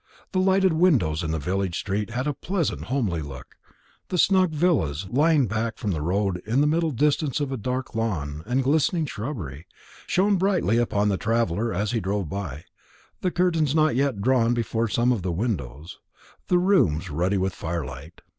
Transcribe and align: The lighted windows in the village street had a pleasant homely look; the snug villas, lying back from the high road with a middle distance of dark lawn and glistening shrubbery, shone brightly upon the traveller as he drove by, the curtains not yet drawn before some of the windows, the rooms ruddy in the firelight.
The 0.31 0.39
lighted 0.41 0.73
windows 0.73 1.21
in 1.21 1.29
the 1.29 1.37
village 1.37 1.77
street 1.77 2.09
had 2.09 2.25
a 2.25 2.33
pleasant 2.33 2.85
homely 2.85 3.21
look; 3.21 3.55
the 4.07 4.17
snug 4.17 4.49
villas, 4.49 5.05
lying 5.11 5.45
back 5.45 5.77
from 5.77 5.91
the 5.91 5.97
high 5.99 6.03
road 6.05 6.41
with 6.43 6.63
a 6.63 6.65
middle 6.65 6.89
distance 6.89 7.39
of 7.39 7.61
dark 7.61 7.93
lawn 7.93 8.41
and 8.47 8.63
glistening 8.63 9.05
shrubbery, 9.05 9.67
shone 10.07 10.37
brightly 10.37 10.79
upon 10.79 11.09
the 11.09 11.17
traveller 11.17 11.71
as 11.71 11.91
he 11.91 11.99
drove 11.99 12.27
by, 12.29 12.63
the 13.21 13.29
curtains 13.29 13.75
not 13.75 13.95
yet 13.95 14.21
drawn 14.21 14.55
before 14.55 14.87
some 14.87 15.11
of 15.11 15.21
the 15.21 15.31
windows, 15.31 15.99
the 16.47 16.57
rooms 16.57 17.11
ruddy 17.11 17.35
in 17.35 17.43
the 17.43 17.51
firelight. 17.51 18.21